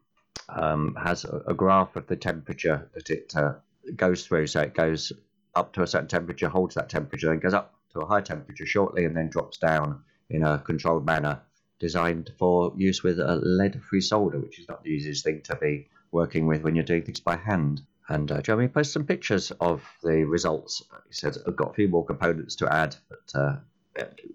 um, 0.48 0.96
has 1.02 1.24
a, 1.24 1.42
a, 1.48 1.54
graph 1.54 1.96
of 1.96 2.06
the 2.06 2.16
temperature 2.16 2.88
that 2.94 3.10
it 3.10 3.34
uh, 3.34 3.54
goes 3.94 4.26
through. 4.26 4.46
So 4.46 4.60
it 4.60 4.74
goes 4.74 5.12
up 5.54 5.72
to 5.74 5.82
a 5.82 5.86
certain 5.86 6.08
temperature, 6.08 6.48
holds 6.48 6.74
that 6.74 6.88
temperature, 6.88 7.32
and 7.32 7.40
goes 7.40 7.54
up 7.54 7.74
to 7.96 8.04
a 8.04 8.06
high 8.06 8.20
temperature 8.20 8.66
shortly, 8.66 9.04
and 9.04 9.16
then 9.16 9.28
drops 9.28 9.58
down 9.58 10.02
in 10.30 10.42
a 10.42 10.58
controlled 10.58 11.04
manner. 11.04 11.42
designed 11.78 12.32
for 12.38 12.72
use 12.76 13.02
with 13.02 13.18
a 13.18 13.36
lead-free 13.42 14.00
solder, 14.00 14.38
which 14.38 14.58
is 14.58 14.68
not 14.68 14.82
the 14.82 14.90
easiest 14.90 15.24
thing 15.24 15.42
to 15.42 15.56
be 15.56 15.88
working 16.10 16.46
with 16.46 16.62
when 16.62 16.74
you're 16.74 16.84
doing 16.84 17.02
things 17.02 17.20
by 17.20 17.36
hand. 17.36 17.82
And 18.08 18.30
uh, 18.30 18.40
Jeremy 18.40 18.68
posted 18.68 18.92
some 18.92 19.06
pictures 19.06 19.50
of 19.60 19.82
the 20.02 20.24
results. 20.24 20.82
He 21.08 21.14
said, 21.14 21.36
I've 21.46 21.56
got 21.56 21.70
a 21.70 21.74
few 21.74 21.88
more 21.88 22.04
components 22.04 22.56
to 22.56 22.72
add, 22.72 22.96
but 23.08 23.40
uh, 23.40 23.56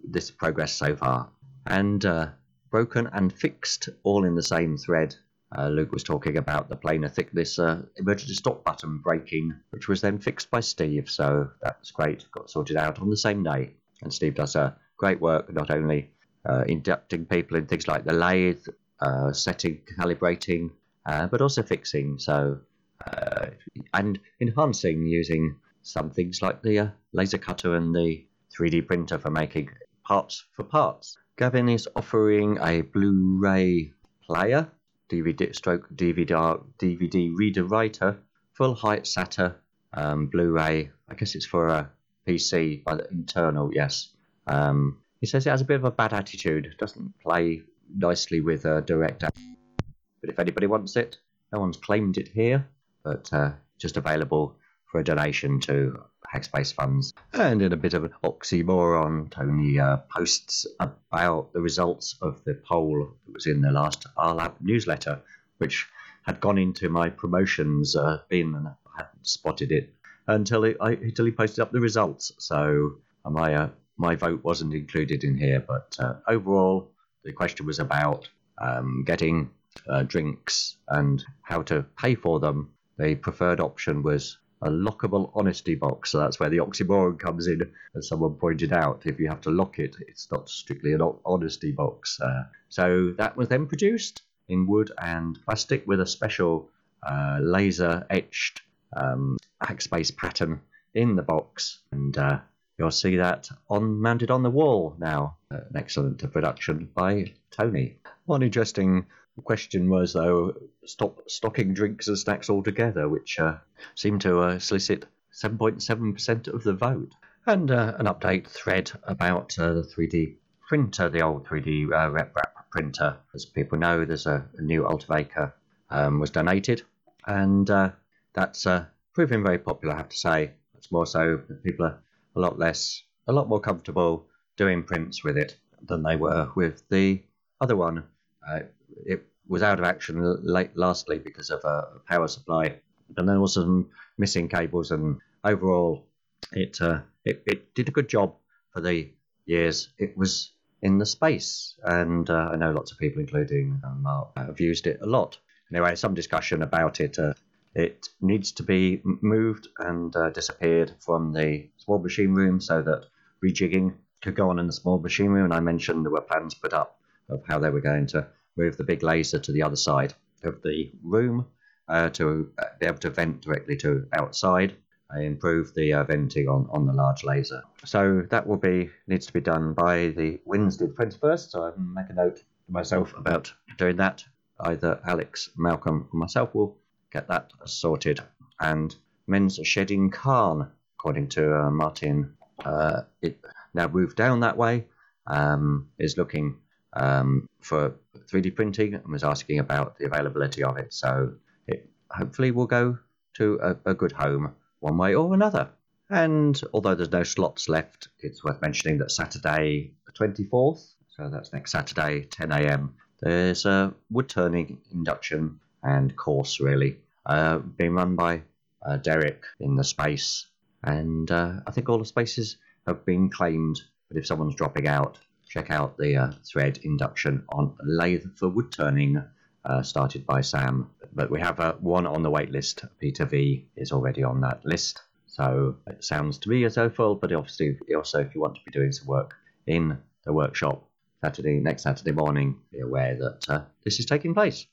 this 0.04 0.30
progress 0.30 0.74
so 0.74 0.96
far. 0.96 1.30
And 1.66 2.04
uh, 2.06 2.28
broken 2.70 3.08
and 3.12 3.32
fixed 3.32 3.90
all 4.04 4.26
in 4.26 4.36
the 4.36 4.44
same 4.44 4.78
thread. 4.78 5.16
Uh, 5.58 5.68
Luke 5.68 5.92
was 5.92 6.04
talking 6.04 6.38
about 6.38 6.70
the 6.70 6.76
planer 6.76 7.10
thickness 7.10 7.60
uh, 7.60 7.82
emergency 7.98 8.34
stop 8.34 8.64
button 8.64 9.00
breaking, 9.00 9.54
which 9.72 9.88
was 9.88 10.02
then 10.02 10.18
fixed 10.18 10.50
by 10.50 10.62
Steve. 10.62 11.10
So 11.10 11.50
that 11.62 11.78
was 11.80 11.92
great. 11.92 12.26
Got 12.32 12.50
sorted 12.50 12.78
out 12.78 13.02
on 13.02 13.10
the 13.10 13.18
same 13.18 13.44
day. 13.44 13.74
And 14.02 14.14
Steve 14.14 14.36
does 14.36 14.56
uh, 14.56 14.72
great 14.98 15.20
work, 15.20 15.54
not 15.54 15.70
only 15.70 16.12
uh, 16.46 16.64
inducting 16.68 17.26
people 17.26 17.58
in 17.58 17.66
things 17.66 17.88
like 17.88 18.06
the 18.06 18.14
lathe, 18.14 18.66
uh, 19.02 19.34
setting, 19.34 19.82
calibrating, 20.00 20.72
uh, 21.06 21.28
but 21.28 21.42
also 21.42 21.64
fixing. 21.64 22.18
So 22.18 22.60
uh, 23.06 23.48
and 23.94 24.20
enhancing 24.40 25.06
using 25.06 25.58
some 25.82 26.12
things 26.12 26.42
like 26.42 26.62
the 26.62 26.94
laser 27.14 27.38
cutter 27.38 27.76
and 27.76 27.96
the 27.96 28.26
3D 28.58 28.88
printer 28.88 29.18
for 29.18 29.32
making 29.32 29.70
parts 30.04 30.46
for 30.54 30.64
parts. 30.64 31.18
Gavin 31.38 31.70
is 31.70 31.88
offering 31.96 32.58
a 32.62 32.82
Blu-ray 32.82 33.94
player, 34.26 34.70
DVD 35.12 35.54
stroke 35.54 35.90
DVD 35.94 36.64
DVD 36.80 37.32
reader 37.36 37.66
writer, 37.66 38.18
full 38.54 38.74
height 38.74 39.04
SATA 39.04 39.56
um, 39.94 40.28
Blu-ray. 40.28 40.90
I 41.10 41.14
guess 41.16 41.36
it's 41.36 41.46
for 41.46 41.68
a 41.68 41.92
PC, 42.28 42.84
but 42.86 43.12
internal, 43.12 43.72
yes. 43.74 44.10
Um, 44.48 45.02
he 45.20 45.28
says 45.28 45.46
it 45.46 45.50
has 45.50 45.62
a 45.62 45.66
bit 45.66 45.76
of 45.76 45.84
a 45.84 45.92
bad 45.92 46.14
attitude, 46.14 46.76
doesn't 46.80 47.20
play 47.20 47.62
nicely 47.94 48.42
with 48.42 48.66
a 48.66 48.82
direct. 48.82 49.20
But 49.20 50.30
if 50.30 50.40
anybody 50.40 50.68
wants 50.68 50.96
it, 50.96 51.18
no 51.52 51.60
one's 51.60 51.78
claimed 51.78 52.18
it 52.18 52.30
here, 52.30 52.68
but 53.04 53.32
uh, 53.34 53.52
just 53.78 53.98
available 53.98 54.56
for 54.86 55.00
a 55.00 55.04
donation 55.04 55.60
to 55.62 56.04
Hackspace 56.34 56.74
funds. 56.74 57.14
And 57.34 57.62
in 57.62 57.74
a 57.74 57.78
bit 57.78 57.94
of 57.94 58.04
an 58.04 58.14
oxymoron, 58.24 59.30
Tony 59.32 59.80
uh, 59.80 59.98
posts 60.16 60.66
about 60.80 61.54
the 61.54 61.62
results 61.62 62.16
of 62.22 62.44
the 62.46 62.54
poll 62.54 63.14
that 63.26 63.34
was 63.34 63.48
in 63.48 63.62
the 63.62 63.72
last 63.72 64.06
RLAB 64.18 64.54
newsletter, 64.62 65.22
which 65.58 65.88
had 66.24 66.40
gone 66.40 66.58
into 66.58 66.90
my 66.90 67.10
promotions 67.10 67.96
uh, 67.96 68.20
bin 68.30 68.56
and 68.56 68.68
I 68.68 68.74
hadn't 68.98 69.28
spotted 69.28 69.72
it 69.72 69.94
until, 70.28 70.64
it, 70.64 70.78
I, 70.80 70.92
until 70.92 71.26
he 71.26 71.32
posted 71.32 71.60
up 71.60 71.72
the 71.72 71.82
results. 71.82 72.32
So 72.38 72.98
my, 73.26 73.56
uh, 73.56 73.70
my 73.98 74.16
vote 74.16 74.44
wasn't 74.44 74.74
included 74.74 75.24
in 75.24 75.38
here, 75.38 75.60
but 75.60 75.96
uh, 76.00 76.16
overall, 76.28 76.92
the 77.24 77.34
question 77.34 77.66
was 77.66 77.80
about 77.80 78.30
um, 78.58 79.04
getting 79.06 79.52
uh, 79.88 80.04
drinks 80.04 80.78
and 80.88 81.24
how 81.42 81.62
to 81.64 81.84
pay 81.98 82.16
for 82.16 82.40
them. 82.40 82.72
The 82.98 83.16
preferred 83.16 83.60
option 83.60 84.04
was 84.04 84.38
a 84.62 84.70
lockable 84.70 85.32
honesty 85.34 85.76
box. 85.76 86.12
So 86.12 86.20
that's 86.20 86.40
where 86.40 86.50
the 86.50 86.58
oxymoron 86.58 87.20
comes 87.20 87.48
in, 87.48 87.62
as 87.96 88.08
someone 88.08 88.36
pointed 88.36 88.74
out. 88.74 89.04
If 89.06 89.20
you 89.20 89.28
have 89.30 89.42
to 89.42 89.50
lock 89.50 89.80
it, 89.80 89.96
it's 90.08 90.32
not 90.32 90.50
strictly 90.50 90.94
an 90.94 91.02
honesty 91.26 91.72
box. 91.72 92.20
Uh, 92.22 92.44
so 92.70 93.14
that 93.18 93.36
was 93.36 93.48
then 93.48 93.68
produced 93.68 94.22
in 94.50 94.68
wood 94.68 94.92
and 95.02 95.40
plastic 95.46 95.88
with 95.88 96.02
a 96.02 96.06
special 96.06 96.70
uh, 97.04 97.40
laser 97.42 98.06
etched 98.10 98.62
um, 98.96 99.38
Hackspace 99.64 100.16
pattern 100.16 100.62
in 100.94 101.16
the 101.16 101.24
box. 101.24 101.80
And 101.92 102.18
uh, 102.18 102.40
you'll 102.78 102.92
see 102.92 103.16
that 103.18 103.50
on 103.70 104.02
mounted 104.02 104.32
on 104.32 104.44
the 104.44 104.50
wall 104.50 104.96
now. 105.00 105.38
Uh, 105.52 105.58
an 105.70 105.78
excellent 105.78 106.32
production 106.32 106.90
by 106.94 107.34
Tony. 107.50 107.98
One 108.26 108.44
interesting 108.44 109.06
question 109.44 109.90
was, 109.90 110.14
though, 110.14 110.54
stop 110.86 111.30
stocking 111.30 111.74
drinks 111.74 112.08
and 112.08 112.18
snacks 112.18 112.50
altogether, 112.50 113.08
which 113.08 113.40
uh, 113.40 113.58
seemed 113.96 114.22
to 114.22 114.40
uh, 114.40 114.60
solicit 114.60 115.06
7.7% 115.34 116.48
of 116.48 116.64
the 116.64 116.74
vote. 116.74 117.14
And 117.46 117.72
uh, 117.72 117.96
an 117.98 118.06
update 118.06 118.48
thread 118.48 118.92
about 119.04 119.58
uh, 119.58 119.74
the 119.74 119.84
3D 119.84 120.36
printer, 120.68 121.10
the 121.10 121.22
old 121.22 121.48
3D 121.48 121.88
uh, 121.88 122.12
RepRap 122.12 122.70
printer. 122.72 123.18
As 123.34 123.46
people 123.46 123.80
know, 123.80 124.06
there's 124.06 124.28
a, 124.28 124.46
a 124.58 124.62
new 124.62 124.84
Ultimaker 124.84 125.54
um, 125.90 126.20
was 126.20 126.30
donated, 126.30 126.84
and 127.26 127.70
uh, 127.70 127.92
that's 128.34 128.68
proving 129.14 129.44
very 129.44 129.58
popular, 129.58 129.96
I 129.96 129.98
have 129.98 130.10
to 130.10 130.18
say. 130.18 130.52
It's 130.78 130.92
more 130.92 131.06
so 131.06 131.42
people 131.64 131.86
are 131.86 132.00
a 132.36 132.40
lot 132.40 132.60
less, 132.60 133.04
a 133.28 133.34
lot 133.34 133.50
more 133.50 133.60
comfortable 133.60 134.28
doing 134.58 134.84
prints 134.84 135.24
with 135.24 135.38
it 135.38 135.58
than 135.88 136.04
they 136.04 136.16
were 136.16 136.50
with 136.56 136.84
the 136.90 137.24
other 137.60 137.76
one. 137.76 138.04
Uh, 138.48 138.60
it 139.06 139.26
was 139.48 139.64
out 139.64 139.80
of 139.80 139.86
action 139.86 140.38
late 140.44 140.76
lastly 140.76 141.20
because 141.20 141.50
of 141.50 141.64
a 141.64 142.00
power 142.08 142.28
supply, 142.28 142.80
and 143.18 143.28
there 143.28 143.40
was 143.40 143.54
some 143.54 143.90
missing 144.18 144.48
cables, 144.48 144.92
and 144.92 145.20
overall, 145.44 146.06
it, 146.52 146.82
uh, 146.82 147.02
it 147.26 147.44
it 147.46 147.74
did 147.76 147.90
a 147.90 147.92
good 147.92 148.08
job 148.10 148.36
for 148.74 148.82
the 148.82 149.12
years 149.46 149.90
it 149.98 150.18
was 150.18 150.54
in 150.82 150.98
the 150.98 151.06
space, 151.06 151.76
and 151.84 152.30
uh, 152.30 152.50
I 152.52 152.56
know 152.56 152.72
lots 152.72 152.92
of 152.92 152.98
people, 152.98 153.22
including 153.22 153.82
Mark, 153.98 154.30
have 154.38 154.60
used 154.60 154.88
it 154.88 155.00
a 155.02 155.06
lot. 155.06 155.38
Anyway, 155.72 155.96
some 155.96 156.14
discussion 156.14 156.62
about 156.62 157.00
it. 157.00 157.18
Uh, 157.18 157.34
it 157.74 158.10
needs 158.20 158.52
to 158.54 158.64
be 158.64 159.02
moved 159.04 159.70
and 159.80 160.14
uh, 160.16 160.30
disappeared 160.30 160.92
from 161.00 161.32
the 161.32 161.70
small 161.78 162.00
machine 162.00 162.34
room 162.34 162.60
so 162.60 162.82
that 162.82 163.06
rejigging 163.44 163.94
could 164.22 164.36
go 164.36 164.50
on 164.50 164.60
in 164.60 164.68
the 164.68 164.74
small 164.74 165.00
machine 165.00 165.30
room. 165.30 165.46
And 165.46 165.54
I 165.54 165.62
mentioned 165.62 166.04
there 166.04 166.12
were 166.12 166.22
plans 166.22 166.54
put 166.54 166.74
up 166.74 167.00
of 167.30 167.44
how 167.48 167.60
they 167.60 167.70
were 167.70 167.80
going 167.80 168.08
to 168.08 168.28
move 168.58 168.78
the 168.78 168.84
big 168.84 169.04
laser 169.04 169.40
to 169.40 169.52
the 169.52 169.64
other 169.64 169.76
side 169.76 170.14
of 170.44 170.62
the 170.62 170.92
room 171.04 171.46
uh, 171.88 172.10
to 172.10 172.52
uh, 172.58 172.66
be 172.80 172.86
able 172.86 172.98
to 172.98 173.10
vent 173.10 173.42
directly 173.42 173.76
to 173.78 174.08
outside 174.14 174.76
and 175.12 175.26
improve 175.26 175.74
the 175.74 175.94
uh, 175.94 176.04
venting 176.04 176.48
on, 176.48 176.68
on 176.72 176.86
the 176.86 176.94
large 176.94 177.24
laser. 177.24 177.62
So 177.86 178.26
that 178.30 178.48
will 178.48 178.58
be 178.58 178.90
needs 179.08 179.26
to 179.28 179.34
be 179.34 179.42
done 179.42 179.74
by 179.74 180.08
the 180.10 180.40
Wednesday 180.46 180.88
21st. 180.88 181.52
So 181.52 181.66
I 181.66 181.72
make 181.78 182.10
a 182.10 182.14
note 182.14 182.38
to 182.38 182.44
myself 182.70 183.14
about 183.18 183.54
doing 183.78 183.98
that. 183.98 184.24
Either 184.60 185.02
Alex, 185.06 185.50
Malcolm, 185.58 186.08
or 186.14 186.20
myself 186.20 186.54
will 186.56 186.78
get 187.12 187.28
that 187.28 187.52
sorted. 187.66 188.20
And 188.60 188.96
men's 189.28 189.60
shedding 189.64 190.12
Khan, 190.12 190.72
according 190.98 191.30
to 191.30 191.58
uh, 191.58 191.72
Martin, 191.72 192.36
uh, 192.64 193.02
it 193.22 193.40
now 193.74 193.88
moved 193.88 194.16
down 194.16 194.42
that 194.42 194.58
way. 194.58 194.86
Um, 195.28 195.90
is 196.00 196.18
looking 196.18 196.58
um, 196.94 197.48
for 197.60 197.96
3D 198.32 198.56
printing 198.56 198.94
and 198.94 199.08
was 199.08 199.24
asking 199.24 199.60
about 199.60 199.98
the 199.98 200.06
availability 200.06 200.64
of 200.64 200.78
it. 200.78 200.94
So 200.94 201.34
it 201.68 201.90
hopefully 202.10 202.52
will 202.52 202.68
go 202.68 202.98
to 203.36 203.60
a, 203.62 203.92
a 203.92 203.94
good 203.94 204.12
home 204.12 204.54
one 204.80 204.98
way 204.98 205.16
or 205.16 205.34
another. 205.34 205.70
And 206.10 206.62
although 206.74 206.96
there's 206.96 207.12
no 207.12 207.24
slots 207.24 207.70
left, 207.70 208.10
it's 208.20 208.44
worth 208.44 208.62
mentioning 208.62 208.98
that 208.98 209.12
Saturday, 209.12 209.94
the 210.06 210.12
24th, 210.12 210.94
so 211.08 211.30
that's 211.30 211.54
next 211.54 211.72
Saturday, 211.72 212.26
10 212.26 212.52
a.m., 212.52 212.96
there's 213.22 213.66
a 213.66 213.94
wood 214.10 214.28
turning 214.28 214.80
induction 214.92 215.60
and 215.84 216.16
course 216.16 216.60
really 216.60 216.98
uh, 217.26 217.60
being 217.60 217.94
run 217.94 218.16
by 218.16 218.42
uh, 218.86 218.98
Derek 218.98 219.44
in 219.60 219.76
the 219.76 219.84
space. 219.84 220.48
And 220.84 221.30
uh, 221.30 221.60
I 221.68 221.72
think 221.72 221.88
all 221.88 222.00
the 222.00 222.06
spaces 222.06 222.58
have 222.88 223.06
been 223.06 223.30
claimed, 223.30 223.80
but 224.10 224.18
if 224.18 224.26
someone's 224.26 224.56
dropping 224.56 224.88
out, 224.88 225.20
check 225.52 225.70
out 225.70 225.98
the 225.98 226.16
uh, 226.16 226.32
thread 226.50 226.80
induction 226.84 227.44
on 227.50 227.76
lathe 227.84 228.26
for 228.38 228.48
wood 228.48 228.72
turning 228.72 229.22
uh, 229.66 229.82
started 229.84 230.26
by 230.26 230.40
Sam. 230.40 230.90
But 231.14 231.30
we 231.30 231.42
have 231.42 231.60
uh, 231.60 231.74
one 231.82 232.08
on 232.08 232.24
the 232.24 232.30
wait 232.30 232.52
list. 232.52 232.86
Peter 233.00 233.26
V 233.26 233.68
is 233.76 233.92
already 233.92 234.24
on 234.24 234.40
that 234.42 234.64
list. 234.64 235.02
So 235.28 235.76
it 235.88 236.04
sounds 236.04 236.38
to 236.40 236.50
me 236.50 236.64
as 236.64 236.76
though 236.76 236.90
full, 236.90 237.16
but 237.16 237.34
obviously 237.34 237.78
also 237.96 238.20
if 238.20 238.34
you 238.34 238.40
want 238.40 238.56
to 238.56 238.62
be 238.66 238.72
doing 238.72 238.94
some 238.94 239.08
work 239.08 239.36
in 239.68 239.98
the 240.26 240.34
workshop 240.34 240.88
Saturday, 241.22 241.60
next 241.60 241.84
Saturday 241.84 242.12
morning, 242.12 242.58
be 242.72 242.80
aware 242.80 243.16
that 243.16 243.50
uh, 243.50 243.62
this 243.84 244.00
is 244.00 244.06
taking 244.06 244.34
place. 244.34 244.66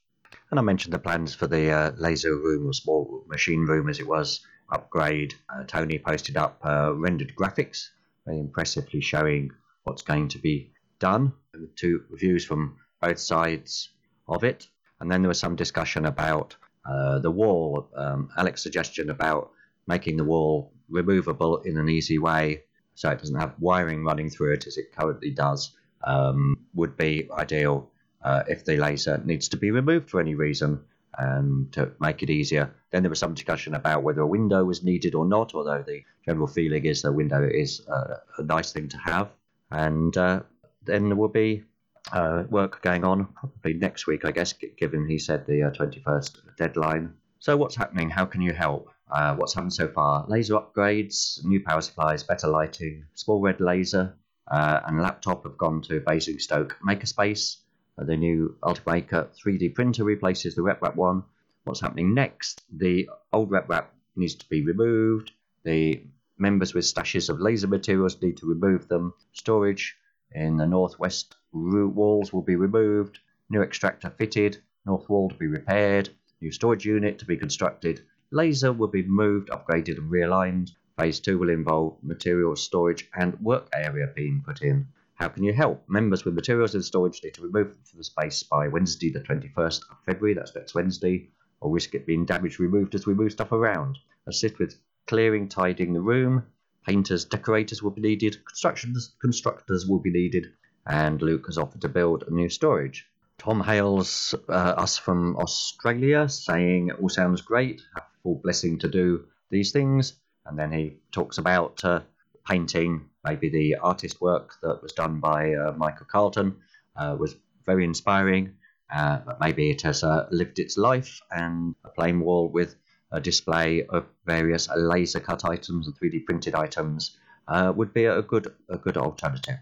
And 0.51 0.61
I 0.61 0.63
mentioned 0.63 0.95
the 0.95 0.99
plans 0.99 1.35
for 1.35 1.47
the 1.47 1.71
uh, 1.71 1.93
laser 1.97 2.35
room 2.35 2.69
or 2.69 2.73
small 2.73 3.25
machine 3.27 3.67
room 3.67 3.89
as 3.89 3.99
it 3.99 4.07
was 4.07 4.47
upgrade. 4.71 5.35
Uh, 5.49 5.65
Tony 5.65 5.99
posted 5.99 6.37
up 6.37 6.61
uh, 6.65 6.95
rendered 6.95 7.35
graphics, 7.35 7.89
very 8.25 8.39
impressively 8.39 9.01
showing 9.01 9.51
what's 9.89 10.03
going 10.03 10.29
to 10.29 10.39
be 10.39 10.71
done. 10.99 11.33
Two 11.77 12.03
views 12.13 12.45
from 12.45 12.77
both 13.01 13.19
sides 13.19 13.91
of 14.29 14.45
it. 14.45 14.67
And 15.01 15.11
then 15.11 15.23
there 15.23 15.29
was 15.29 15.39
some 15.39 15.57
discussion 15.57 16.07
about 16.07 16.57
uh, 16.85 17.19
the 17.21 17.31
wall. 17.31 17.89
Um, 17.97 18.31
Alex's 18.37 18.63
suggestion 18.63 19.11
about 19.11 19.51
making 19.87 20.17
the 20.17 20.25
wall 20.25 20.73
removable 20.89 21.59
in 21.59 21.77
an 21.77 21.89
easy 21.89 22.19
way 22.19 22.63
so 22.99 23.09
it 23.11 23.19
doesn't 23.21 23.39
have 23.39 23.55
wiring 23.61 24.05
running 24.05 24.29
through 24.29 24.53
it 24.55 24.67
as 24.67 24.77
it 24.77 24.91
currently 24.91 25.31
does 25.31 25.71
um, 26.03 26.67
would 26.75 26.97
be 26.97 27.29
ideal 27.31 27.89
uh, 28.25 28.43
if 28.49 28.65
the 28.65 28.77
laser 28.77 29.23
needs 29.25 29.49
to 29.49 29.57
be 29.57 29.71
removed 29.71 30.11
for 30.11 30.21
any 30.21 30.35
reason 30.35 30.81
um, 31.17 31.69
to 31.71 31.93
make 32.01 32.25
it 32.25 32.31
easier. 32.31 32.75
Then 32.91 33.05
there 33.05 33.11
was 33.11 33.21
some 33.21 33.35
discussion 33.35 33.75
about 33.75 34.03
whether 34.03 34.21
a 34.23 34.27
window 34.27 34.65
was 34.65 34.83
needed 34.83 35.15
or 35.15 35.25
not, 35.27 35.55
although 35.55 35.85
the 35.87 36.03
general 36.25 36.49
feeling 36.49 36.87
is 36.87 37.03
the 37.03 37.13
window 37.13 37.49
is 37.49 37.87
uh, 37.87 38.17
a 38.39 38.43
nice 38.43 38.73
thing 38.73 38.89
to 38.89 38.99
have. 38.99 39.31
And 39.71 40.17
uh, 40.17 40.43
then 40.85 41.09
there 41.09 41.17
will 41.17 41.29
be 41.29 41.65
uh, 42.13 42.45
work 42.49 42.83
going 42.83 43.05
on, 43.05 43.27
probably 43.35 43.75
next 43.75 44.07
week, 44.07 44.25
I 44.25 44.31
guess, 44.31 44.53
given 44.53 45.07
he 45.09 45.19
said 45.19 45.47
the 45.47 45.65
uh, 45.65 45.71
21st 45.71 46.57
deadline. 46.57 47.15
So, 47.39 47.57
what's 47.57 47.77
happening? 47.77 48.11
How 48.11 48.25
can 48.25 48.41
you 48.41 48.53
help? 48.53 48.91
Uh, 49.11 49.35
what's 49.37 49.55
happened 49.55 49.73
so 49.73 49.89
far? 49.89 50.25
Laser 50.29 50.55
upgrades, 50.55 51.45
new 51.45 51.63
power 51.63 51.81
supplies, 51.81 52.23
better 52.23 52.49
lighting, 52.49 53.05
small 53.15 53.41
red 53.41 53.61
laser, 53.61 54.15
uh, 54.51 54.81
and 54.87 55.01
laptop 55.01 55.45
have 55.45 55.57
gone 55.57 55.83
to 55.83 56.01
Basingstoke 56.01 56.77
Makerspace. 56.87 57.59
Uh, 57.99 58.05
the 58.05 58.17
new 58.17 58.57
Ultimaker 58.63 59.29
3D 59.37 59.75
printer 59.75 60.05
replaces 60.05 60.55
the 60.55 60.63
RepRap 60.63 60.97
one. 60.97 61.23
What's 61.65 61.81
happening 61.81 62.15
next? 62.15 62.63
The 62.77 63.09
old 63.33 63.51
RepRap 63.51 63.87
needs 64.17 64.35
to 64.37 64.49
be 64.49 64.63
removed. 64.63 65.33
The 65.65 66.03
members 66.39 66.75
with 66.75 66.85
stashes 66.85 67.29
of 67.29 67.41
laser 67.41 67.67
materials 67.67 68.21
need 68.23 68.37
to 68.39 68.47
remove 68.47 68.89
them. 68.89 69.15
Storage 69.33 69.97
in 70.33 70.57
the 70.57 70.67
northwest 70.67 71.37
root 71.53 71.95
walls 71.95 72.33
will 72.33 72.43
be 72.43 72.57
removed. 72.57 73.19
New 73.51 73.63
extractor 73.63 74.11
fitted. 74.11 74.59
North 74.87 75.09
wall 75.09 75.29
to 75.29 75.37
be 75.37 75.47
repaired. 75.47 76.11
New 76.41 76.53
storage 76.53 76.85
unit 76.85 77.19
to 77.19 77.25
be 77.25 77.37
constructed. 77.37 78.03
Laser 78.31 78.73
will 78.73 78.89
be 78.89 79.03
moved, 79.03 79.49
upgraded, 79.49 79.99
and 79.99 80.11
realigned. 80.11 80.71
Phase 80.99 81.21
2 81.21 81.39
will 81.39 81.49
involve 81.49 81.97
material 82.03 82.57
storage 82.57 83.09
and 83.15 83.41
work 83.41 83.69
area 83.73 84.13
being 84.15 84.43
put 84.45 84.63
in. 84.63 84.89
How 85.15 85.29
can 85.29 85.43
you 85.43 85.53
help? 85.53 85.89
Members 85.89 86.25
with 86.25 86.35
materials 86.35 86.75
in 86.75 86.83
storage 86.83 87.23
need 87.25 87.35
to 87.35 87.43
remove 87.43 87.69
them 87.69 87.83
from 87.85 87.99
the 87.99 88.05
space 88.05 88.43
by 88.43 88.69
Wednesday, 88.69 89.11
the 89.11 89.21
21st 89.21 89.91
of 89.91 89.97
February, 90.07 90.35
that's 90.35 90.55
next 90.55 90.75
Wednesday, 90.75 91.31
or 91.61 91.73
risk 91.73 91.95
it 91.95 92.07
being 92.07 92.25
damaged 92.25 92.61
removed 92.61 92.95
as 92.95 93.07
we 93.07 93.15
move 93.15 93.33
stuff 93.33 93.51
around. 93.51 93.99
Assist 94.27 94.59
with 94.59 94.79
clearing, 95.09 95.49
tidying 95.49 95.93
the 95.93 96.01
room. 96.01 96.45
Painters, 96.87 97.25
decorators 97.25 97.83
will 97.83 97.91
be 97.91 98.01
needed. 98.01 98.45
Constructors, 98.45 99.15
constructors 99.21 99.87
will 99.87 99.99
be 99.99 100.13
needed. 100.13 100.47
And 100.87 101.21
Luke 101.21 101.47
has 101.47 101.59
offered 101.59 101.81
to 101.81 101.89
build 101.89 102.25
a 102.27 102.33
new 102.33 102.49
storage. 102.49 103.07
Tom 103.39 103.61
hails 103.61 104.35
uh, 104.49 104.53
us 104.53 104.97
from 104.97 105.37
Australia, 105.37 106.29
saying 106.29 106.89
it 106.89 107.01
all 107.01 107.09
sounds 107.09 107.43
great. 107.43 107.83
Have 107.95 108.05
full 108.23 108.41
blessing 108.43 108.79
to 108.81 108.89
do 108.89 109.27
these 109.51 109.73
things. 109.73 110.15
And 110.47 110.59
then 110.59 110.73
he 110.73 110.99
talks 111.13 111.39
about 111.39 111.85
uh, 111.85 112.01
painting, 112.49 113.09
maybe 113.25 113.51
the 113.51 113.77
artist 113.77 114.21
work 114.21 114.55
that 114.63 114.83
was 114.83 114.93
done 114.93 115.21
by 115.21 115.55
uh, 115.55 115.73
Michael 115.77 116.07
Carlton 116.11 116.57
uh, 116.97 117.17
was 117.19 117.37
very 117.67 117.85
inspiring, 117.85 118.55
uh, 118.91 119.19
but 119.27 119.41
maybe 119.41 119.71
it 119.71 119.83
has 119.83 120.03
uh, 120.03 120.27
lived 120.31 120.59
its 120.59 120.79
life, 120.79 121.21
and 121.31 121.75
a 121.85 121.91
plain 121.91 122.21
wall 122.21 122.49
with 122.49 122.75
a 123.11 123.21
display 123.21 123.87
of 123.87 124.07
various 124.27 124.69
laser 124.77 125.21
cut 125.21 125.45
items 125.45 125.87
and 125.87 125.97
3D 125.99 126.25
printed 126.25 126.55
items 126.55 127.17
uh, 127.49 127.73
would 127.75 127.95
be 127.95 128.05
a 128.05 128.23
good 128.23 128.55
a 128.69 128.77
good 128.77 128.97
alternative. 128.97 129.57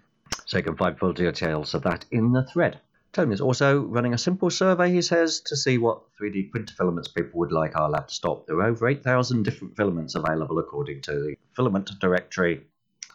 So 0.45 0.59
you 0.59 0.65
can 0.65 0.77
find 0.77 0.99
full 0.99 1.13
details 1.13 1.75
of 1.75 1.83
that 1.83 2.05
in 2.11 2.33
the 2.33 2.45
thread. 2.45 2.81
Tony 3.13 3.33
is 3.33 3.41
also 3.41 3.81
running 3.81 4.13
a 4.13 4.19
simple 4.19 4.51
survey, 4.51 4.93
he 4.93 5.01
says, 5.01 5.41
to 5.41 5.57
see 5.57 5.79
what 5.79 6.03
3D 6.21 6.51
printer 6.51 6.75
filaments 6.75 7.09
people 7.09 7.41
would 7.41 7.53
like 7.53 7.73
rLab 7.73 8.09
to 8.09 8.15
stop. 8.15 8.47
There 8.47 8.57
are 8.57 8.67
over 8.67 8.89
8,000 8.89 9.43
different 9.43 9.75
filaments 9.75 10.15
available 10.15 10.59
according 10.59 11.01
to 11.03 11.13
the 11.13 11.37
filament 11.55 11.91
directory. 11.99 12.67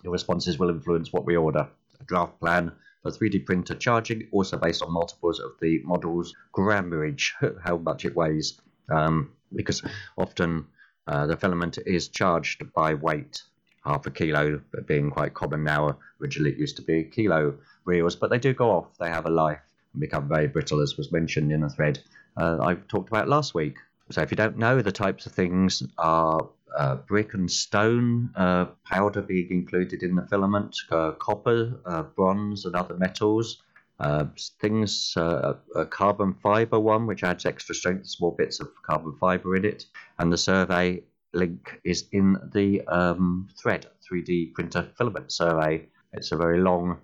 Your 0.04 0.12
responses 0.12 0.58
will 0.58 0.70
influence 0.70 1.14
what 1.14 1.26
we 1.26 1.36
order. 1.36 1.70
A 2.00 2.04
draft 2.06 2.40
plan 2.40 2.72
for 3.04 3.12
3D 3.12 3.46
printer 3.46 3.76
charging, 3.76 4.28
also 4.32 4.58
based 4.58 4.82
on 4.82 4.92
multiples 4.92 5.40
of 5.40 5.52
the 5.62 5.82
model's 5.84 6.34
grammage, 6.52 7.34
how 7.64 7.78
much 7.78 8.04
it 8.06 8.16
weighs, 8.16 8.60
um, 8.90 9.32
because 9.56 9.82
often 10.18 10.66
uh, 11.08 11.26
the 11.28 11.38
filament 11.38 11.78
is 11.86 12.08
charged 12.08 12.72
by 12.74 12.94
weight. 12.94 13.44
Half 13.86 14.06
a 14.06 14.12
kilo 14.12 14.62
being 14.86 15.10
quite 15.10 15.34
common 15.34 15.64
now. 15.64 15.98
Originally, 16.22 16.52
it 16.52 16.58
used 16.60 16.76
to 16.76 16.84
be 16.84 17.04
kilo 17.04 17.58
reels, 17.86 18.16
but 18.16 18.30
they 18.30 18.38
do 18.38 18.54
go 18.54 18.70
off. 18.70 18.98
They 19.00 19.10
have 19.10 19.26
a 19.26 19.32
life 19.32 19.62
and 19.94 20.00
become 20.00 20.28
very 20.28 20.48
brittle, 20.48 20.82
as 20.82 20.98
was 20.98 21.12
mentioned 21.12 21.52
in 21.52 21.64
a 21.64 21.70
thread 21.70 22.00
uh, 22.38 22.58
I 22.62 22.76
talked 22.76 23.10
about 23.10 23.28
last 23.28 23.54
week. 23.54 23.78
So, 24.10 24.22
if 24.22 24.32
you 24.32 24.38
don't 24.38 24.58
know, 24.58 24.82
the 24.82 24.92
types 24.92 25.26
of 25.26 25.32
things 25.32 25.84
are 25.98 26.50
uh, 26.78 26.96
brick 26.96 27.34
and 27.34 27.50
stone 27.50 28.32
uh, 28.36 28.66
powder 28.86 29.22
being 29.22 29.50
included 29.52 30.04
in 30.04 30.16
the 30.16 30.28
filament, 30.28 30.76
uh, 30.90 31.12
copper, 31.12 31.80
uh, 31.86 32.04
bronze, 32.04 32.66
and 32.66 32.76
other 32.76 32.96
metals. 32.96 33.62
Uh, 34.02 34.26
things, 34.60 35.14
a 35.16 35.86
carbon 35.92 36.34
fiber 36.34 36.80
one, 36.80 37.06
which 37.06 37.24
adds 37.24 37.46
extra 37.46 37.76
strength, 37.76 38.08
small 38.08 38.32
bits 38.32 38.60
of 38.60 38.70
carbon 38.82 39.16
fiber 39.20 39.56
in 39.56 39.64
it. 39.64 39.86
And 40.18 40.34
the 40.34 40.38
survey 40.38 41.04
link 41.34 41.80
is 41.84 42.08
in 42.12 42.36
the 42.52 42.82
um, 42.88 43.48
thread 43.62 43.86
3D 44.12 44.54
printer 44.54 44.90
filament 44.98 45.32
survey. 45.32 45.88
It's 46.14 46.32
a 46.32 46.38
very 46.38 46.60
long 46.60 46.98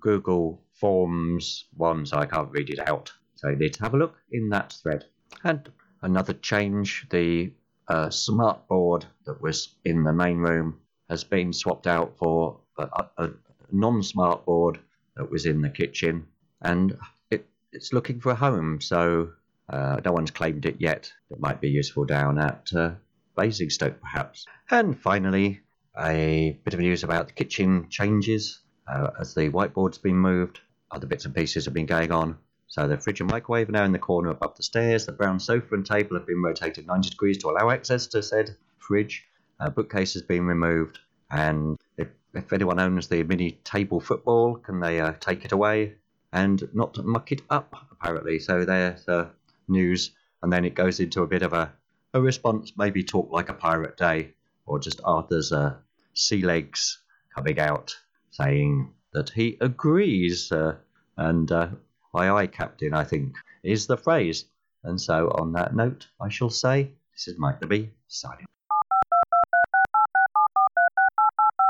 Google 0.00 0.62
Forms 0.74 1.66
one, 1.76 2.06
so 2.06 2.18
I 2.18 2.26
can't 2.26 2.50
read 2.50 2.70
it 2.70 2.88
out. 2.88 3.12
So 3.34 3.48
you 3.48 3.56
need 3.56 3.74
to 3.74 3.82
have 3.82 3.94
a 3.94 3.98
look 3.98 4.16
in 4.30 4.48
that 4.50 4.72
thread. 4.72 5.04
And 5.44 5.70
another 6.02 6.32
change 6.32 7.06
the 7.10 7.52
uh, 7.88 8.10
smart 8.10 8.68
board 8.68 9.06
that 9.26 9.40
was 9.40 9.74
in 9.84 10.04
the 10.04 10.12
main 10.12 10.38
room 10.38 10.80
has 11.08 11.24
been 11.24 11.52
swapped 11.52 11.86
out 11.86 12.16
for 12.18 12.60
a, 12.78 13.06
a 13.16 13.30
non 13.72 14.02
smart 14.02 14.44
board 14.44 14.78
that 15.18 15.30
was 15.30 15.44
in 15.44 15.60
the 15.60 15.68
kitchen. 15.68 16.26
And 16.62 16.96
it, 17.30 17.46
it's 17.72 17.92
looking 17.92 18.20
for 18.20 18.32
a 18.32 18.34
home, 18.34 18.80
so 18.80 19.32
uh, 19.68 20.00
no 20.02 20.12
one's 20.12 20.30
claimed 20.30 20.64
it 20.64 20.76
yet. 20.78 21.12
It 21.30 21.38
might 21.38 21.60
be 21.60 21.68
useful 21.68 22.06
down 22.06 22.38
at 22.38 22.70
uh, 22.74 22.92
Basingstoke, 23.36 24.00
perhaps. 24.00 24.46
And 24.70 24.98
finally, 24.98 25.60
a 25.98 26.58
bit 26.64 26.72
of 26.72 26.80
news 26.80 27.04
about 27.04 27.26
the 27.26 27.34
kitchen 27.34 27.88
changes 27.90 28.60
uh, 28.90 29.10
as 29.20 29.34
the 29.34 29.50
whiteboard's 29.50 29.98
been 29.98 30.16
moved 30.16 30.60
other 30.90 31.06
bits 31.06 31.24
and 31.24 31.34
pieces 31.34 31.64
have 31.64 31.74
been 31.74 31.86
going 31.86 32.12
on. 32.12 32.38
So 32.66 32.86
the 32.86 32.98
fridge 32.98 33.20
and 33.20 33.30
microwave 33.30 33.68
are 33.68 33.72
now 33.72 33.84
in 33.84 33.92
the 33.92 33.98
corner 33.98 34.30
above 34.30 34.56
the 34.56 34.62
stairs. 34.62 35.06
The 35.06 35.12
brown 35.12 35.40
sofa 35.40 35.74
and 35.74 35.86
table 35.86 36.16
have 36.16 36.26
been 36.26 36.42
rotated 36.42 36.86
90 36.86 37.10
degrees 37.10 37.38
to 37.38 37.48
allow 37.48 37.70
access 37.70 38.06
to 38.08 38.22
said 38.22 38.56
fridge. 38.78 39.24
A 39.60 39.70
bookcase 39.70 40.12
has 40.14 40.22
been 40.22 40.44
removed, 40.44 40.98
and 41.30 41.76
if, 41.96 42.08
if 42.34 42.52
anyone 42.52 42.78
owns 42.78 43.08
the 43.08 43.22
mini 43.22 43.52
table 43.64 44.00
football, 44.00 44.56
can 44.56 44.80
they 44.80 45.00
uh, 45.00 45.12
take 45.20 45.44
it 45.44 45.52
away 45.52 45.94
and 46.32 46.68
not 46.74 46.96
muck 47.04 47.32
it 47.32 47.42
up? 47.50 47.74
Apparently, 47.90 48.38
so 48.38 48.64
there's 48.64 49.04
the 49.04 49.30
news, 49.66 50.12
and 50.42 50.52
then 50.52 50.64
it 50.64 50.74
goes 50.74 51.00
into 51.00 51.22
a 51.22 51.26
bit 51.26 51.42
of 51.42 51.52
a, 51.52 51.72
a 52.14 52.20
response, 52.20 52.72
maybe 52.76 53.02
talk 53.02 53.30
like 53.32 53.48
a 53.48 53.54
pirate 53.54 53.96
day, 53.96 54.34
or 54.66 54.78
just 54.78 55.00
Arthur's 55.04 55.52
uh, 55.52 55.74
sea 56.14 56.42
legs 56.42 57.00
coming 57.34 57.58
out 57.58 57.96
saying 58.30 58.92
that 59.12 59.30
he 59.30 59.56
agrees. 59.60 60.52
Uh, 60.52 60.76
and 61.16 61.50
uh, 61.50 61.68
aye, 62.14 62.28
aye, 62.28 62.46
Captain, 62.46 62.94
I 62.94 63.04
think, 63.04 63.36
is 63.62 63.86
the 63.86 63.96
phrase. 63.96 64.44
And 64.84 65.00
so, 65.00 65.28
on 65.30 65.52
that 65.52 65.74
note, 65.74 66.06
I 66.20 66.28
shall 66.28 66.50
say, 66.50 66.92
this 67.12 67.26
is 67.26 67.38
Mike 67.38 67.60
the 67.60 67.66
Bee, 67.66 67.90
signing 68.06 68.46